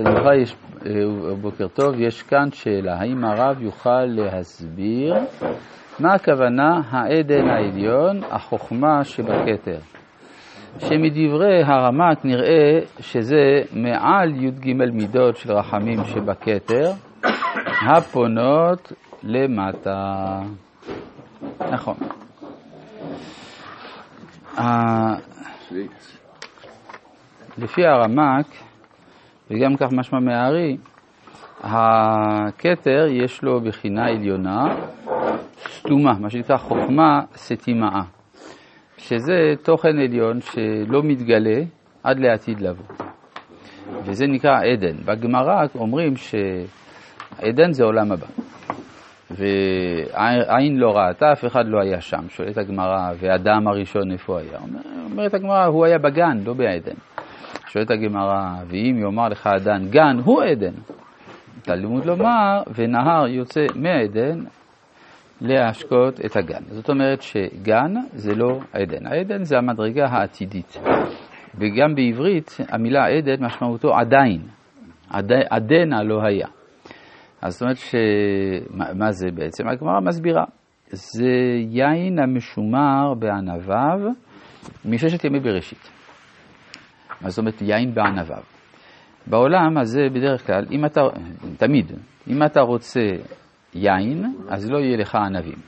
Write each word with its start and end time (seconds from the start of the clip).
לך, 0.00 0.26
יש, 0.42 0.56
אה, 0.86 0.90
בוקר 1.40 1.68
טוב, 1.68 2.00
יש 2.00 2.22
כאן 2.22 2.50
שאלה, 2.52 3.00
האם 3.00 3.24
הרב 3.24 3.62
יוכל 3.62 4.04
להסביר 4.04 5.14
מה 5.98 6.14
הכוונה 6.14 6.80
העדן 6.90 7.48
העליון, 7.48 8.20
החוכמה 8.30 9.04
שבכתר? 9.04 9.78
שמדברי 10.78 11.62
הרמ"ק 11.64 12.24
נראה 12.24 12.80
שזה 13.00 13.62
מעל 13.72 14.44
י"ג 14.44 14.72
מידות 14.92 15.36
של 15.36 15.52
רחמים 15.52 16.04
שבכתר, 16.04 16.92
הפונות 17.88 18.92
למטה. 19.22 20.40
נכון. 21.72 21.94
לפי 27.58 27.86
הרמ"ק, 27.86 28.46
וגם 29.50 29.76
כך 29.76 29.92
משמע 29.92 30.18
מהארי, 30.20 30.76
הכתר 31.62 33.06
יש 33.10 33.42
לו 33.42 33.60
בחינה 33.60 34.06
עליונה 34.06 34.64
סתומה, 35.68 36.12
מה 36.20 36.30
שנקרא 36.30 36.56
חוכמה 36.56 37.20
סתימאה, 37.36 38.02
שזה 38.98 39.54
תוכן 39.62 39.98
עליון 39.98 40.40
שלא 40.40 41.02
מתגלה 41.02 41.60
עד 42.02 42.18
לעתיד 42.18 42.60
לבוא. 42.60 42.84
וזה 44.04 44.26
נקרא 44.26 44.60
עדן. 44.64 44.96
בגמרא 45.04 45.66
אומרים 45.74 46.14
שעדן 46.16 47.72
זה 47.72 47.84
עולם 47.84 48.12
הבא. 48.12 48.26
ועין 49.30 50.76
לא 50.76 50.90
ראתה, 50.96 51.32
אף 51.32 51.44
אחד 51.44 51.66
לא 51.66 51.80
היה 51.80 52.00
שם. 52.00 52.28
שואלת 52.28 52.58
הגמרא, 52.58 53.10
ואדם 53.18 53.68
הראשון 53.68 54.12
איפה 54.12 54.38
היה? 54.38 54.58
אומרת 55.10 55.34
הגמרא, 55.34 55.64
הוא 55.64 55.84
היה 55.84 55.98
בגן, 55.98 56.38
לא 56.44 56.54
בעדן. 56.54 57.13
שואלת 57.66 57.90
הגמרא, 57.90 58.54
ואם 58.66 58.98
יאמר 58.98 59.28
לך 59.28 59.46
אדן 59.46 59.88
גן, 59.90 60.16
הוא 60.24 60.42
עדן. 60.42 60.74
תלמוד 61.62 62.04
לומר, 62.04 62.62
ונהר 62.74 63.26
יוצא 63.26 63.66
מעדן 63.74 64.44
להשקות 65.40 66.20
את 66.24 66.36
הגן. 66.36 66.62
זאת 66.68 66.88
אומרת 66.88 67.22
שגן 67.22 67.94
זה 68.12 68.34
לא 68.34 68.60
עדן. 68.72 69.06
העדן 69.06 69.44
זה 69.44 69.58
המדרגה 69.58 70.06
העתידית. 70.06 70.76
וגם 71.54 71.94
בעברית 71.94 72.56
המילה 72.68 73.06
עדן 73.06 73.44
משמעותו 73.44 73.94
עדיין. 73.94 74.40
עד, 75.10 75.32
עדנה 75.50 76.02
לא 76.02 76.22
היה. 76.26 76.46
אז 77.42 77.52
זאת 77.52 77.62
אומרת 77.62 77.76
שמה 77.76 79.10
זה 79.10 79.26
בעצם? 79.34 79.68
הגמרא 79.68 80.00
מסבירה. 80.00 80.44
זה 80.90 81.30
יין 81.70 82.18
המשומר 82.18 83.14
בענביו 83.18 83.98
מששת 84.84 85.24
ימי 85.24 85.40
בראשית. 85.40 85.93
מה 87.24 87.30
זאת 87.30 87.38
אומרת 87.38 87.62
יין 87.62 87.94
בענביו? 87.94 88.42
בעולם 89.26 89.78
הזה 89.78 90.00
בדרך 90.12 90.46
כלל, 90.46 90.64
אם 90.70 90.84
אתה, 90.84 91.00
תמיד, 91.56 91.92
אם 92.28 92.42
אתה 92.42 92.60
רוצה 92.60 93.00
יין, 93.74 94.34
אז 94.48 94.70
לא 94.70 94.78
יהיה 94.78 94.96
לך 94.96 95.14
ענבים. 95.14 95.58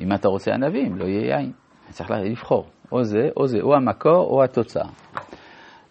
אם 0.00 0.12
אתה 0.12 0.28
רוצה 0.28 0.54
ענבים, 0.54 0.96
לא 0.96 1.04
יהיה 1.04 1.36
יין. 1.36 1.52
צריך 1.90 2.10
לבחור, 2.10 2.66
או 2.92 3.04
זה, 3.04 3.28
או 3.36 3.46
זה, 3.46 3.58
או 3.62 3.74
המקור 3.74 4.26
או 4.30 4.44
התוצאה. 4.44 4.88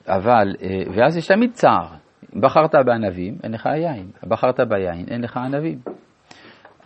אבל, 0.08 0.56
אה, 0.62 0.70
ואז 0.96 1.18
יש 1.18 1.28
תמיד 1.28 1.52
צער. 1.52 1.88
בחרת 2.34 2.76
בענבים, 2.86 3.38
אין 3.44 3.52
לך 3.52 3.66
יין. 3.66 4.12
בחרת 4.24 4.60
ביין, 4.60 5.06
אין 5.08 5.22
לך 5.22 5.38
ענבים. 5.38 5.80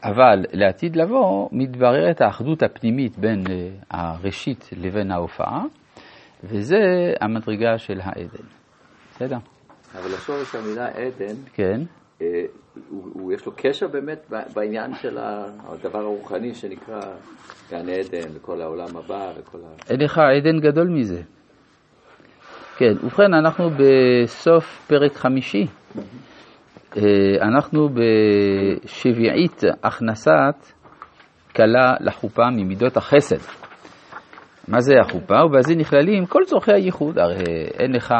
אבל 0.03 0.45
לעתיד 0.53 0.95
לבוא 0.95 1.49
מתבררת 1.51 2.21
האחדות 2.21 2.63
הפנימית 2.63 3.17
בין 3.17 3.43
אה, 3.49 3.69
הראשית 3.91 4.69
לבין 4.77 5.11
ההופעה, 5.11 5.63
וזה 6.43 6.77
המדרגה 7.21 7.77
של 7.77 7.99
העדן. 8.01 8.45
בסדר? 9.11 9.37
אבל 9.95 10.13
השורש 10.13 10.55
המילה 10.55 10.87
עדן, 10.87 11.35
כן. 11.53 11.81
אה, 12.21 12.27
הוא, 12.89 13.09
הוא, 13.13 13.33
יש 13.33 13.45
לו 13.45 13.51
קשר 13.55 13.87
באמת 13.87 14.31
בעניין 14.53 14.95
של 14.95 15.17
הדבר 15.17 15.99
הרוחני 15.99 16.53
שנקרא 16.53 16.99
גן 17.71 17.89
עדן 17.89 18.29
וכל 18.33 18.61
העולם 18.61 18.97
הבא 18.97 19.31
וכל 19.37 19.57
ה... 19.57 19.91
אין 19.91 20.01
לך 20.01 20.17
עדן 20.17 20.59
גדול 20.59 20.87
מזה. 20.87 21.21
כן, 22.77 22.93
ובכן, 23.03 23.33
אנחנו 23.33 23.69
בסוף 23.69 24.85
פרק 24.87 25.13
חמישי. 25.13 25.67
אה, 26.97 27.01
אנחנו 27.41 27.89
בשביעית 27.89 29.61
הכנסת 29.83 30.73
כלה 31.55 31.93
לחופה 31.99 32.49
ממידות 32.49 32.97
החסד. 32.97 33.58
מה 34.69 34.81
זה 34.81 34.93
החופה? 35.01 35.45
ובזה 35.45 35.75
נכללים 35.75 36.25
כל 36.25 36.41
צורכי 36.45 36.73
הייחוד. 36.73 37.19
הרי 37.19 37.43
אין 37.79 37.91
לך, 37.91 38.13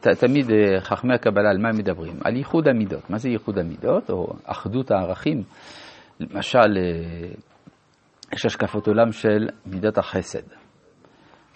ת, 0.00 0.08
תמיד 0.08 0.50
אה, 0.50 0.80
חכמי 0.80 1.14
הקבלה, 1.14 1.50
על 1.50 1.58
מה 1.58 1.68
הם 1.68 1.76
מדברים? 1.78 2.16
על 2.24 2.36
ייחוד 2.36 2.68
המידות. 2.68 3.10
מה 3.10 3.18
זה 3.18 3.28
ייחוד 3.28 3.58
המידות? 3.58 4.10
או 4.10 4.26
אחדות 4.44 4.90
הערכים. 4.90 5.42
למשל, 6.20 6.58
אה, 6.58 7.28
יש 8.32 8.46
השקפות 8.46 8.88
עולם 8.88 9.12
של 9.12 9.48
מידת 9.66 9.98
החסד. 9.98 10.42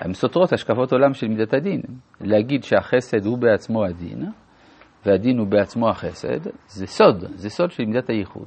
הן 0.00 0.12
סותרות 0.12 0.52
השקפות 0.52 0.92
עולם 0.92 1.14
של 1.14 1.28
מידת 1.28 1.54
הדין. 1.54 1.80
להגיד 2.20 2.64
שהחסד 2.64 3.26
הוא 3.26 3.38
בעצמו 3.38 3.84
הדין, 3.84 4.30
והדין 5.06 5.38
הוא 5.38 5.46
בעצמו 5.46 5.88
החסד, 5.88 6.50
זה 6.66 6.86
סוד, 6.86 7.24
זה 7.34 7.50
סוד 7.50 7.70
של 7.70 7.84
מידת 7.84 8.10
הייחוד. 8.10 8.46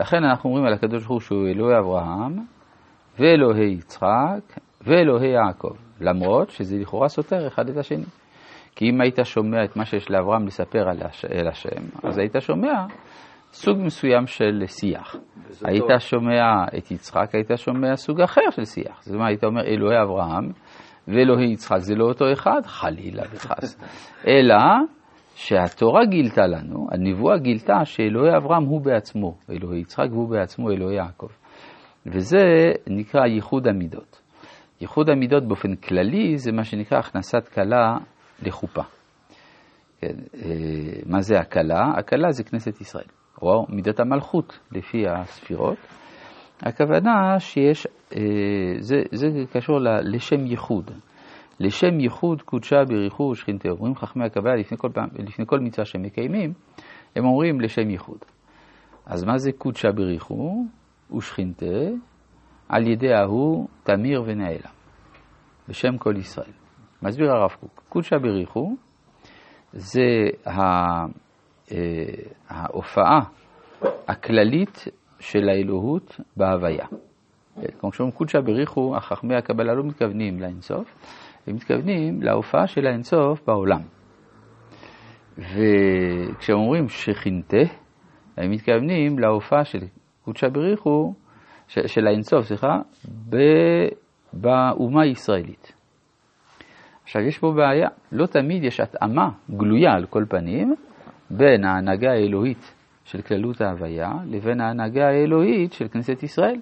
לכן 0.00 0.24
אנחנו 0.24 0.50
אומרים 0.50 0.66
על 0.66 0.72
הקדוש 0.72 1.02
ברוך 1.02 1.12
הוא 1.12 1.20
שהוא 1.20 1.48
אלוהי 1.48 1.78
אברהם, 1.78 2.44
ואלוהי 3.18 3.72
יצחק, 3.72 4.60
ואלוהי 4.80 5.28
יעקב, 5.28 5.74
למרות 6.00 6.50
שזה 6.50 6.76
לכאורה 6.78 7.08
סותר 7.08 7.46
אחד 7.46 7.68
את 7.68 7.76
השני. 7.76 8.04
כי 8.76 8.84
אם 8.90 9.00
היית 9.00 9.18
שומע 9.24 9.64
את 9.64 9.76
מה 9.76 9.84
שיש 9.84 10.10
לאברהם 10.10 10.46
לספר 10.46 10.88
על 10.88 11.02
הש... 11.02 11.24
אל 11.24 11.48
השם, 11.48 11.82
אז 12.02 12.18
היית 12.18 12.36
שומע 12.40 12.86
סוג 13.52 13.78
מסוים 13.78 14.26
של 14.26 14.62
שיח. 14.66 15.16
היית 15.64 15.84
טוב. 15.88 15.98
שומע 15.98 16.64
את 16.78 16.90
יצחק, 16.90 17.34
היית 17.34 17.50
שומע 17.56 17.96
סוג 17.96 18.20
אחר 18.20 18.50
של 18.50 18.64
שיח. 18.64 19.02
זאת 19.02 19.14
אומרת, 19.14 19.28
היית 19.28 19.44
אומר 19.44 19.62
אלוהי 19.66 20.02
אברהם 20.02 20.48
ואלוהי 21.08 21.52
יצחק, 21.52 21.78
זה 21.78 21.94
לא 21.94 22.04
אותו 22.04 22.32
אחד, 22.32 22.60
חלילה 22.64 23.22
וחס. 23.32 23.80
אלא 24.28 24.56
שהתורה 25.34 26.04
גילתה 26.04 26.46
לנו, 26.46 26.86
הנבואה 26.92 27.38
גילתה 27.38 27.84
שאלוהי 27.84 28.36
אברהם 28.36 28.64
הוא 28.64 28.80
בעצמו 28.84 29.34
אלוהי 29.50 29.80
יצחק 29.80 30.06
והוא 30.10 30.30
בעצמו 30.30 30.70
אלוהי 30.70 30.96
יעקב. 30.96 31.28
וזה 32.06 32.38
נקרא 32.86 33.26
ייחוד 33.26 33.68
המידות. 33.68 34.27
ייחוד 34.80 35.10
המידות 35.10 35.48
באופן 35.48 35.74
כללי 35.74 36.38
זה 36.38 36.52
מה 36.52 36.64
שנקרא 36.64 36.98
הכנסת 36.98 37.48
כלה 37.48 37.96
לחופה. 38.42 38.82
כן, 40.00 40.16
אה, 40.34 40.50
מה 41.06 41.20
זה 41.20 41.40
הכלה? 41.40 41.92
הכלה 41.96 42.30
זה 42.30 42.44
כנסת 42.44 42.80
ישראל, 42.80 43.06
או 43.42 43.66
מידת 43.68 44.00
המלכות 44.00 44.58
לפי 44.72 45.08
הספירות. 45.08 45.78
הכוונה 46.60 47.40
שיש, 47.40 47.86
אה, 48.16 48.20
זה, 48.78 48.96
זה 49.12 49.26
קשור 49.52 49.78
לשם 50.02 50.46
ייחוד. 50.46 50.90
לשם 51.60 52.00
ייחוד 52.00 52.42
קודשה 52.42 52.76
בריחו 52.88 53.22
ושכינתה. 53.22 53.68
אומרים 53.68 53.94
חכמי 53.94 54.24
הקבלה 54.24 54.56
לפני 54.56 54.78
כל, 54.78 54.88
פעם, 54.94 55.08
לפני 55.18 55.46
כל 55.46 55.60
מצווה 55.60 55.84
שהם 55.84 56.02
מקיימים, 56.02 56.52
הם 57.16 57.24
אומרים 57.24 57.60
לשם 57.60 57.90
ייחוד. 57.90 58.18
אז 59.06 59.24
מה 59.24 59.38
זה 59.38 59.52
קודשה 59.52 59.92
בריחו 59.92 60.64
ושכינתה? 61.16 61.66
על 62.68 62.86
ידי 62.86 63.12
ההוא 63.14 63.68
תמיר 63.82 64.22
ונעלם, 64.26 64.72
בשם 65.68 65.98
כל 65.98 66.14
ישראל. 66.16 66.52
מסביר 67.02 67.30
הרב 67.30 67.50
קוק, 67.60 67.82
קודשא 67.88 68.18
בריחו 68.18 68.76
זה 69.72 70.00
אה, 70.46 71.06
ההופעה 72.48 73.20
הכללית 74.08 74.84
של 75.20 75.48
האלוהות 75.48 76.20
בהוויה. 76.36 76.86
כמו 77.78 77.92
שאומרים 77.92 78.16
קודשא 78.16 78.40
בריחו, 78.40 78.96
החכמי 78.96 79.36
הקבלה 79.36 79.74
לא 79.74 79.84
מתכוונים 79.84 80.40
לאינסוף, 80.40 80.94
הם 81.46 81.54
מתכוונים 81.54 82.22
להופעה 82.22 82.66
של 82.66 82.86
האינסוף 82.86 83.46
בעולם. 83.46 83.80
וכשאומרים 85.38 86.88
שכינתה, 86.88 87.56
הם 88.36 88.50
מתכוונים 88.50 89.18
להופעה 89.18 89.64
של 89.64 89.78
קודשא 90.24 90.48
בריחו 90.48 91.14
של 91.68 92.06
האינסוף, 92.06 92.46
סליחה, 92.46 92.80
באומה 94.32 95.02
הישראלית. 95.02 95.72
עכשיו, 97.02 97.22
יש 97.22 97.38
פה 97.38 97.52
בעיה, 97.56 97.88
לא 98.12 98.26
תמיד 98.26 98.64
יש 98.64 98.80
התאמה 98.80 99.30
גלויה 99.50 99.92
על 99.92 100.06
כל 100.06 100.24
פנים 100.28 100.74
בין 101.30 101.64
ההנהגה 101.64 102.10
האלוהית 102.10 102.74
של 103.04 103.22
כללות 103.22 103.60
ההוויה 103.60 104.12
לבין 104.26 104.60
ההנהגה 104.60 105.08
האלוהית 105.08 105.72
של 105.72 105.88
כנסת 105.88 106.22
ישראל. 106.22 106.60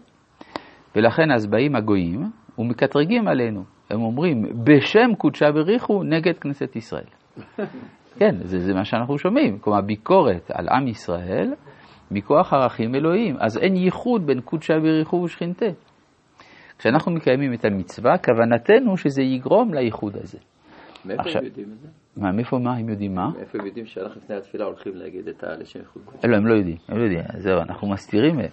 ולכן 0.96 1.30
אז 1.34 1.46
באים 1.46 1.76
הגויים 1.76 2.30
ומקטרגים 2.58 3.28
עלינו. 3.28 3.64
הם 3.90 4.02
אומרים, 4.02 4.42
בשם 4.64 5.14
קודשה 5.18 5.52
בריחו 5.52 6.02
נגד 6.02 6.38
כנסת 6.38 6.76
ישראל. 6.76 7.04
כן, 8.18 8.34
זה, 8.42 8.58
זה 8.58 8.74
מה 8.74 8.84
שאנחנו 8.84 9.18
שומעים. 9.18 9.58
כלומר, 9.58 9.80
ביקורת 9.80 10.50
על 10.54 10.68
עם 10.68 10.88
ישראל 10.88 11.54
מכוח 12.10 12.52
ערכים 12.52 12.94
אלוהיים. 12.94 13.36
אז 13.40 13.58
אין 13.58 13.76
ייחוד 13.76 14.26
בין 14.26 14.40
קודשא 14.40 14.78
בריחו 14.78 15.16
ושכינתה. 15.16 15.66
כשאנחנו 16.78 17.12
מקיימים 17.12 17.54
את 17.54 17.64
המצווה, 17.64 18.18
כוונתנו 18.18 18.96
שזה 18.96 19.22
יגרום 19.22 19.74
לייחוד 19.74 20.16
הזה. 20.16 20.38
מאיפה 21.04 21.22
עכשיו- 21.22 21.40
הם 21.40 21.46
יודעים 21.46 21.72
את 21.72 21.78
זה? 21.80 21.88
מה, 22.16 22.32
מאיפה 22.32 22.58
מה? 22.58 22.76
הם 22.76 22.88
יודעים 22.88 23.14
מה? 23.14 23.28
מאיפה 23.36 23.58
הם 23.58 23.66
יודעים 23.66 23.86
שאנחנו 23.86 24.20
לפני 24.24 24.36
התפילה 24.36 24.64
הולכים 24.64 24.92
להגיד 24.94 25.28
את 25.28 25.44
הלשם 25.44 25.80
חוקו? 25.92 26.28
לא, 26.28 26.36
הם 26.36 26.46
לא 26.46 26.54
יודעים, 26.54 26.76
הם 26.88 26.98
לא 26.98 27.02
יודעים, 27.02 27.22
זהו, 27.36 27.60
אנחנו 27.60 27.88
מסתירים 27.88 28.36
מהם. 28.36 28.50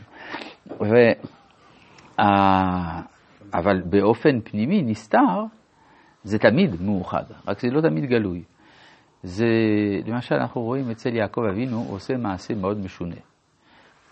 ו... 0.82 0.96
אבל 3.54 3.82
באופן 3.82 4.42
פנימי, 4.42 4.82
נסתר, 4.82 5.44
זה 6.24 6.40
תמיד 6.40 6.82
מאוחד, 6.82 7.24
רק 7.48 7.60
זה 7.60 7.68
לא 7.72 7.82
תמיד 7.82 8.06
גלוי. 8.06 8.44
זה, 9.24 9.48
למשל, 10.06 10.36
אנחנו 10.36 10.62
רואים 10.62 10.90
אצל 10.92 11.16
יעקב 11.16 11.42
אבינו, 11.52 11.78
הוא 11.78 11.96
עושה 11.96 12.18
מעשה 12.18 12.56
מאוד 12.56 12.78
משונה. 12.78 13.16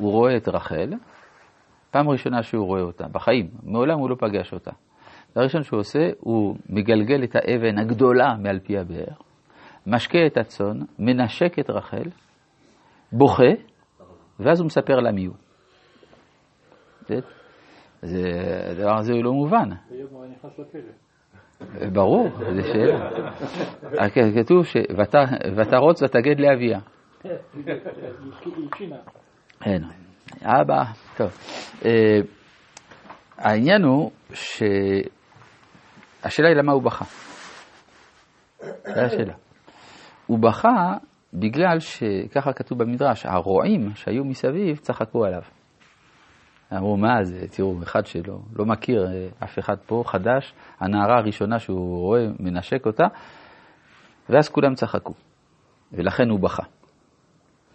הוא 0.02 0.12
רואה 0.12 0.38
את 0.38 0.48
רחל, 0.48 0.94
פעם 1.92 2.10
ראשונה 2.10 2.44
שהוא 2.44 2.66
רואה 2.66 2.82
אותה, 2.82 3.08
בחיים, 3.08 3.48
מעולם 3.64 4.00
הוא 4.00 4.10
לא 4.10 4.16
פגש 4.16 4.54
אותה. 4.54 4.72
דבר 5.32 5.44
ראשון 5.44 5.64
שהוא 5.64 5.80
עושה, 5.80 6.10
הוא 6.20 6.56
מגלגל 6.70 7.24
את 7.24 7.36
האבן 7.36 7.78
הגדולה 7.78 8.36
מעל 8.40 8.60
פי 8.60 8.78
הבאר, 8.78 9.14
משקה 9.88 10.26
את 10.28 10.38
הצאן, 10.38 10.80
מנשק 11.00 11.60
את 11.60 11.70
רחל, 11.70 12.04
בוכה, 13.12 13.44
ואז 14.40 14.60
הוא 14.60 14.66
מספר 14.66 14.96
לה 14.96 15.12
מי 15.12 15.26
הוא. 15.26 15.36
זה- 17.08 17.20
זה, 18.02 18.30
הדבר 18.72 18.98
הזה 18.98 19.14
הוא 19.14 19.24
לא 19.24 19.34
מובן. 19.34 19.70
ברור, 21.94 22.30
זו 22.30 22.62
שאלה. 22.68 23.10
כ- 24.10 24.36
כתוב 24.40 24.66
ותרוץ 25.58 26.04
ותגד 26.04 26.40
לאביה. 26.40 26.80
כן. 29.62 29.82
אבא, 30.44 30.84
טוב. 31.18 31.38
אה, 31.86 32.20
העניין 33.38 33.84
הוא 33.84 34.12
שהשאלה 34.34 35.08
היא 36.48 36.56
למה 36.56 36.72
הוא 36.72 36.84
בכה. 36.84 37.06
זו 38.62 39.02
השאלה. 39.02 39.34
הוא 40.28 40.40
בכה 40.40 40.98
בגלל 41.34 41.80
שככה 41.80 42.54
כתוב 42.54 42.84
במדרש, 42.84 43.26
הרועים 43.26 43.96
שהיו 43.96 44.26
מסביב 44.26 44.78
צחקו 44.78 45.26
עליו. 45.26 45.42
אמרו, 46.74 46.98
מה 46.98 47.24
זה, 47.24 47.48
תראו, 47.48 47.84
אחד 47.84 48.06
שלא 48.06 48.40
לא 48.56 48.66
מכיר 48.66 49.08
אה, 49.08 49.28
אף 49.44 49.60
אחד 49.60 49.76
פה, 49.86 50.04
חדש, 50.06 50.54
הנערה 50.80 51.18
הראשונה 51.18 51.60
שהוא 51.60 52.00
רואה, 52.00 52.28
מנשק 52.40 52.86
אותה, 52.86 53.04
ואז 54.30 54.50
כולם 54.50 54.74
צחקו, 54.74 55.14
ולכן 55.92 56.30
הוא 56.30 56.40
בכה. 56.40 56.64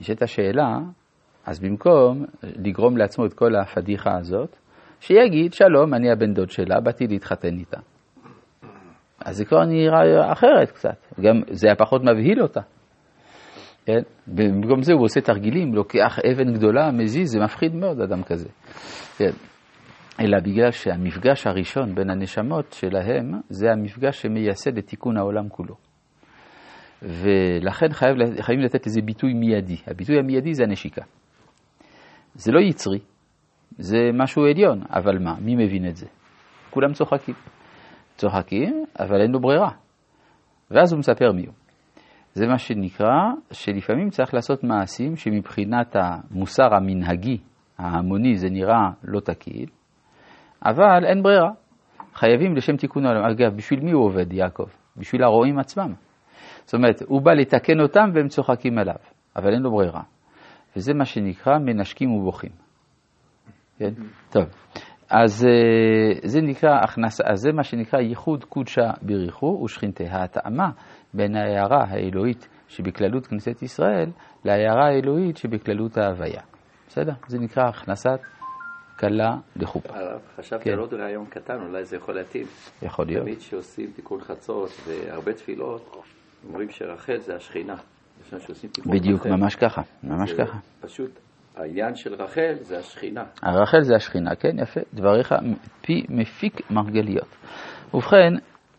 נשאלת 0.01 0.23
השאלה, 0.23 0.79
אז 1.47 1.61
במקום 1.61 2.25
לגרום 2.43 2.97
לעצמו 2.97 3.27
את 3.27 3.33
כל 3.33 3.57
הפדיחה 3.57 4.11
הזאת, 4.19 4.57
שיגיד, 5.01 5.53
שלום, 5.53 5.95
אני 5.95 6.11
הבן 6.11 6.35
דוד 6.35 6.51
שלה, 6.51 6.81
באתי 6.81 7.07
להתחתן 7.07 7.59
איתה. 7.59 7.81
אז 9.25 9.37
זה 9.37 9.45
כבר 9.45 9.65
נראה 9.65 10.33
אחרת 10.33 10.71
קצת, 10.71 11.13
גם 11.21 11.43
זה 11.51 11.67
היה 11.67 11.77
פחות 11.77 12.03
מבהיל 12.03 12.43
אותה. 12.43 12.61
כן? 13.87 14.03
במקום 14.27 14.83
זה 14.83 14.93
הוא 14.93 15.05
עושה 15.05 15.21
תרגילים, 15.21 15.75
לוקח 15.75 16.19
אבן 16.33 16.53
גדולה, 16.53 16.91
מזיז, 16.91 17.33
זה 17.33 17.41
מפחיד 17.41 17.75
מאוד 17.75 18.01
אדם 18.01 18.23
כזה. 18.23 18.49
כן. 19.17 19.31
אלא 20.21 20.39
בגלל 20.41 20.71
שהמפגש 20.71 21.47
הראשון 21.47 21.95
בין 21.95 22.11
הנשמות 22.11 22.73
שלהם, 22.73 23.41
זה 23.49 23.73
המפגש 23.73 24.23
שמייסד 24.23 24.79
את 24.79 24.87
תיקון 24.87 25.17
העולם 25.17 25.49
כולו. 25.49 25.75
ולכן 27.03 27.93
חייב, 27.93 28.17
חייבים 28.41 28.65
לתת 28.65 28.87
לזה 28.87 29.01
ביטוי 29.03 29.35
מיידי. 29.35 29.77
הביטוי 29.87 30.19
המיידי 30.19 30.55
זה 30.55 30.63
הנשיקה. 30.65 31.03
זה 32.37 32.53
לא 32.53 32.61
יצרי, 32.61 32.99
זה 33.79 33.99
משהו 34.15 34.43
עליון, 34.45 34.83
אבל 34.91 35.19
מה, 35.19 35.35
מי 35.41 35.55
מבין 35.55 35.89
את 35.89 35.97
זה? 35.97 36.07
כולם 36.71 36.93
צוחקים. 36.93 37.35
צוחקים, 38.17 38.85
אבל 39.01 39.21
אין 39.21 39.31
לו 39.31 39.41
ברירה. 39.41 39.71
ואז 40.71 40.93
הוא 40.93 40.99
מספר 40.99 41.33
מי 41.33 41.47
הוא. 41.47 41.55
זה 42.35 42.47
מה 42.47 42.59
שנקרא 42.59 43.17
שלפעמים 43.53 44.11
צריך 44.11 44.35
לעשות 44.35 44.65
מעשים 44.65 45.17
שמבחינת 45.17 45.97
המוסר 45.97 46.75
המנהגי, 46.75 47.39
ההמוני, 47.79 48.37
זה 48.37 48.49
נראה 48.51 48.91
לא 49.05 49.21
תקין, 49.21 49.67
אבל 50.65 51.05
אין 51.05 51.23
ברירה. 51.23 51.51
חייבים 52.15 52.57
לשם 52.57 52.77
תיקון 52.77 53.07
העולם. 53.07 53.25
אגב, 53.25 53.57
בשביל 53.57 53.81
מי 53.81 53.93
הוא 53.93 54.05
עובד, 54.05 54.33
יעקב? 54.33 54.67
בשביל 54.97 55.23
הרועים 55.23 55.59
עצמם. 55.59 55.93
זאת 56.65 56.75
אומרת, 56.75 57.03
הוא 57.07 57.23
בא 57.23 57.33
לתקן 57.33 57.81
אותם 57.81 58.11
והם 58.15 58.29
צוחקים 58.29 58.79
עליו, 58.79 58.95
אבל 59.37 59.53
אין 59.53 59.63
לו 59.63 59.71
ברירה. 59.71 60.03
וזה 60.77 60.95
מה 60.95 61.05
שנקרא 61.05 61.59
מנשקים 61.59 62.13
ובוכים. 62.13 62.51
כן? 63.79 63.91
טוב. 64.31 64.45
אז 65.11 65.47
זה 66.25 66.41
נקרא 66.41 66.71
הכנסה, 66.85 67.25
אז 67.27 67.41
זה 67.41 67.53
מה 67.53 67.63
שנקרא 67.63 68.01
ייחוד 68.01 68.45
קודשה 68.45 68.91
בריחו 69.03 69.61
ושכינתה. 69.65 70.05
ההתאמה 70.11 70.71
בין 71.15 71.37
ההערה 71.37 71.85
האלוהית 71.89 72.49
שבכללות 72.69 73.27
כנסת 73.27 73.63
ישראל 73.63 74.11
להערה 74.45 74.87
האלוהית 74.87 75.37
שבכללות 75.37 75.99
ההוויה. 75.99 76.43
בסדר? 76.89 77.13
זה 77.27 77.39
נקרא 77.39 77.65
הכנסת 77.69 78.21
כלה 78.99 79.37
לחופה. 79.57 79.95
חשבתי 80.37 80.65
כן. 80.65 80.71
על 80.73 80.79
עוד 80.79 80.95
רעיון 80.95 81.27
קטן, 81.27 81.61
אולי 81.69 81.85
זה 81.85 81.97
יכול 81.97 82.15
להתאים. 82.15 82.47
יכול 82.83 83.07
להיות. 83.07 83.23
תמיד 83.23 83.39
כשעושים 83.39 83.91
תיקון 83.97 84.21
חצות 84.21 84.71
והרבה 84.87 85.33
תפילות, 85.33 85.97
אומרים 86.49 86.71
שרחל 86.71 87.19
זה 87.19 87.37
השכינה. 87.37 87.77
בדיוק. 88.87 89.27
ממש 89.27 89.57
ככה, 89.57 89.83
ממש 90.03 90.33
ככה. 90.33 90.59
פשוט, 90.81 91.11
העניין 91.57 91.95
של 91.95 92.15
רחל 92.15 92.55
זה 92.61 92.79
השכינה. 92.79 93.25
הרחל 93.43 93.81
זה 93.81 93.97
השכינה, 93.97 94.35
כן, 94.35 94.59
יפה. 94.63 94.81
דבריך 94.95 95.35
פי 95.81 96.03
מפיק 96.09 96.71
מרגליות. 96.71 97.37
ובכן, 97.95 98.33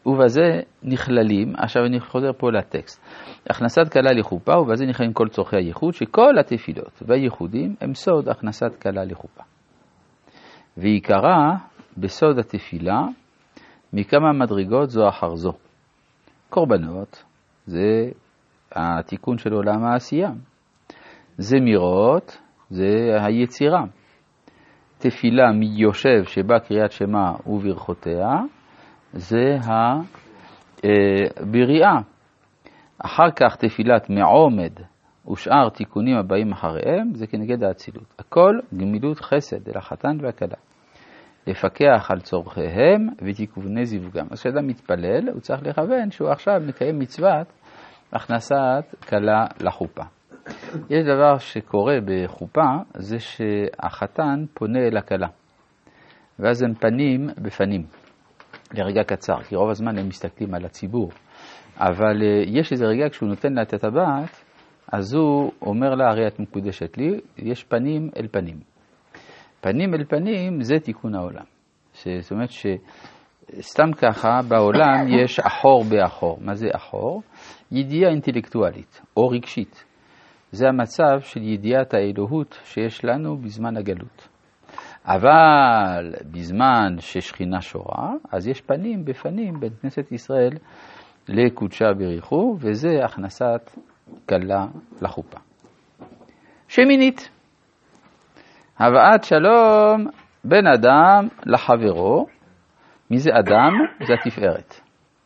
ובזה 0.06 0.60
נכללים, 0.84 1.54
עכשיו 1.58 1.86
אני 1.86 2.00
חוזר 2.00 2.34
פה 2.38 2.52
לטקסט, 2.52 3.02
הכנסת 3.50 3.94
כלה 3.94 4.12
לחופה, 4.12 4.58
ובזה 4.58 4.86
נכללים 4.86 5.14
כל 5.14 5.28
צורכי 5.30 5.56
הייחוד, 5.56 5.94
שכל 5.94 6.40
התפילות 6.40 7.04
והייחודים 7.08 7.76
הם 7.82 7.94
סוד 7.94 8.30
הכנסת 8.30 8.82
כלה 8.82 9.04
לחופה. 9.04 9.44
ועיקרה 10.78 11.56
בסוד 11.98 12.40
התפילה 12.40 13.02
מכמה 13.94 14.34
מדרגות 14.34 14.90
זו 14.90 15.10
אחר 15.10 15.36
זו. 15.36 15.54
קורבנות 16.50 17.24
זה 17.66 18.10
התיקון 18.78 19.38
של 19.38 19.54
עולם 19.54 19.84
העשייה. 19.84 20.30
זמירות 21.38 22.42
זה 22.70 23.18
היצירה. 23.22 23.84
תפילה 24.98 25.52
מיושב 25.52 26.24
שבה 26.24 26.60
קריאת 26.60 26.92
שמע 26.92 27.32
וברכותיה 27.48 28.30
זה 29.14 29.58
הבריאה. 30.84 31.98
אחר 33.06 33.32
כך 33.36 33.56
תפילת 33.56 34.10
מעומד 34.10 34.74
ושאר 35.32 35.70
תיקונים 35.70 36.18
הבאים 36.18 36.52
אחריהם 36.52 37.14
זה 37.14 37.28
כנגד 37.28 37.64
האצילות. 37.64 38.14
הכל 38.20 38.60
גמילות 38.74 39.20
חסד 39.20 39.70
אל 39.70 39.78
החתן 39.78 40.18
והכלה. 40.22 40.58
לפקח 41.48 42.12
על 42.12 42.20
צורכיהם 42.20 43.08
ותיקוני 43.22 43.86
זיווגם. 43.86 44.26
אז 44.32 44.40
כשאדם 44.40 44.68
מתפלל, 44.68 45.30
הוא 45.30 45.40
צריך 45.40 45.64
לכוון 45.64 46.12
שהוא 46.12 46.30
עכשיו 46.30 46.62
מקיים 46.68 47.00
מצוות 47.00 47.48
הכנסת 48.14 48.96
כלה 49.10 49.46
לחופה. 49.60 50.04
יש 50.90 51.06
דבר 51.06 51.38
שקורה 51.38 51.98
בחופה, 52.06 52.66
זה 52.98 53.20
שהחתן 53.20 54.46
פונה 54.54 54.80
אל 54.80 54.98
הכלה, 54.98 55.28
ואז 56.40 56.62
הם 56.62 56.74
פנים 56.74 57.28
בפנים, 57.42 57.86
לרגע 58.74 59.04
קצר, 59.04 59.44
כי 59.44 59.56
רוב 59.56 59.70
הזמן 59.70 59.98
הם 59.98 60.08
מסתכלים 60.08 60.54
על 60.54 60.66
הציבור. 60.66 61.10
אבל 61.80 62.22
אה, 62.24 62.44
יש 62.46 62.72
איזה 62.72 62.86
רגע 62.86 63.10
כשהוא 63.10 63.30
נותן 63.30 63.54
לה 63.54 63.62
את 63.62 63.74
הטבעת, 63.74 64.44
אז 64.92 65.14
הוא 65.14 65.52
אומר 65.62 65.96
לה, 65.96 66.10
הרי 66.10 66.28
את 66.28 66.40
מקודשת 66.40 66.98
לי, 66.98 67.20
יש 67.38 67.64
פנים 67.64 68.10
אל 68.18 68.28
פנים. 68.32 68.60
פנים 69.62 69.94
אל 69.94 70.04
פנים 70.06 70.62
זה 70.62 70.80
תיקון 70.80 71.16
העולם. 71.16 71.44
ש- 71.94 72.08
זאת 72.22 72.32
אומרת 72.32 72.50
שסתם 73.56 73.92
ככה 73.92 74.40
בעולם 74.48 75.08
יש 75.24 75.40
אחור 75.40 75.84
באחור. 75.84 76.38
מה 76.42 76.56
זה 76.56 76.68
אחור? 76.76 77.22
ידיעה 77.72 78.12
אינטלקטואלית 78.12 79.02
או 79.18 79.28
רגשית. 79.28 79.86
זה 80.52 80.68
המצב 80.68 81.20
של 81.20 81.44
ידיעת 81.44 81.94
האלוהות 81.94 82.60
שיש 82.64 83.06
לנו 83.06 83.38
בזמן 83.38 83.78
הגלות. 83.78 84.28
אבל 85.06 86.14
בזמן 86.32 86.96
ששכינה 87.00 87.62
שורה, 87.62 88.12
אז 88.32 88.48
יש 88.48 88.62
פנים 88.62 89.06
בפנים 89.06 89.60
בין 89.60 89.70
כנסת 89.82 90.12
ישראל 90.12 90.52
לקודשה 91.28 91.86
בריחו, 91.98 92.56
וזה 92.60 93.06
הכנסת 93.06 93.78
כלה 94.30 94.66
לחופה. 95.02 95.40
שמינית, 96.68 97.30
הבאת 98.80 99.24
שלום 99.24 100.08
בין 100.44 100.68
אדם 100.68 101.28
לחברו. 101.46 102.37
מי 103.12 103.18
זה 103.18 103.30
אדם? 103.40 103.72
זה 104.08 104.14
התפארת. 104.14 104.80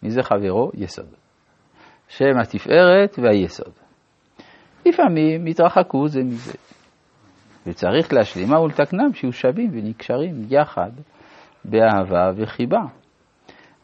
מי 0.03 0.09
זה 0.09 0.23
חברו? 0.23 0.71
יסוד. 0.73 1.05
שם 2.07 2.39
התפארת 2.41 3.19
והיסוד. 3.19 3.73
לפעמים 4.85 5.45
התרחקו 5.45 6.07
זה 6.07 6.23
מזה. 6.23 6.57
וצריך 7.67 8.13
להשלימה 8.13 8.59
ולתקנם 8.59 9.13
שיהיו 9.13 9.33
שווים 9.33 9.69
ונקשרים 9.73 10.35
יחד 10.49 10.91
באהבה 11.65 12.31
וחיבה. 12.35 12.81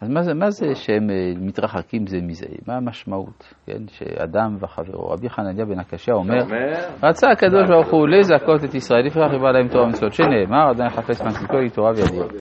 אז 0.02 0.10
מה 0.10 0.22
זה, 0.22 0.34
מה 0.34 0.50
זה 0.50 0.66
שהם 0.76 1.10
אה, 1.10 1.16
מתרחקים 1.42 2.08
זה 2.08 2.18
מזה? 2.22 2.46
מה 2.68 2.78
המשמעות, 2.78 3.54
כן? 3.66 3.88
שאדם 3.88 4.56
וחברו. 4.60 5.10
רבי 5.10 5.30
חנניה 5.30 5.66
בן 5.66 5.80
הקשיא 5.80 6.14
אומר, 6.14 6.44
רצה 7.04 7.28
הקדוש 7.32 7.70
ברוך 7.70 7.88
הוא 7.92 8.08
לזכות 8.08 8.64
את 8.64 8.76
ישראל, 8.76 9.06
לפיכך 9.06 9.34
יבוא 9.36 9.52
להם 9.52 9.68
תורה 9.68 9.86
ומצוות, 9.86 10.14
שנאמר, 10.14 10.70
עדיין 10.70 10.90
חפש 10.90 11.22
מעשיקו 11.22 11.58
היא 11.58 11.70
תורה 11.70 11.92
וידיה. 11.92 12.24